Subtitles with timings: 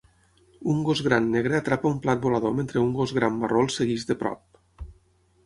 [0.71, 4.09] Un gos gran negre atrapa un plat volador mentre un gos gran marró el segueix
[4.11, 4.91] de prop.